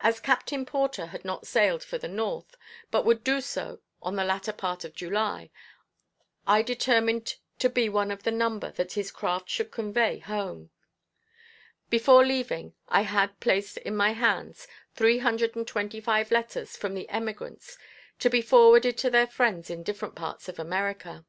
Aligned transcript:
As 0.00 0.18
Captain 0.18 0.66
Porter 0.66 1.06
had 1.06 1.24
not 1.24 1.46
sailed 1.46 1.84
for 1.84 1.96
the 1.96 2.08
north, 2.08 2.56
but 2.90 3.04
would 3.04 3.22
do 3.22 3.40
so 3.40 3.78
on 4.02 4.16
the 4.16 4.24
latter 4.24 4.52
part 4.52 4.82
of 4.84 4.92
July, 4.92 5.52
I 6.48 6.62
determined 6.62 7.36
to 7.60 7.70
be 7.70 7.88
one 7.88 8.10
of 8.10 8.24
the 8.24 8.32
number 8.32 8.72
that 8.72 8.94
his 8.94 9.12
craft 9.12 9.48
should 9.48 9.70
convey 9.70 10.18
home. 10.18 10.70
Before 11.90 12.26
leaving 12.26 12.74
I 12.88 13.02
had 13.02 13.38
placed 13.38 13.76
in 13.76 13.94
my 13.96 14.14
hands 14.14 14.66
three 14.96 15.18
hundred 15.18 15.54
and 15.54 15.64
twenty 15.64 16.00
five 16.00 16.32
letters 16.32 16.76
from 16.76 16.94
the 16.94 17.08
emigrants 17.08 17.78
to 18.18 18.28
be 18.28 18.42
forwarded 18.42 18.98
to 18.98 19.10
their 19.10 19.28
friends 19.28 19.70
in 19.70 19.84
different 19.84 20.16
parts 20.16 20.48
of 20.48 20.58
America. 20.58 21.24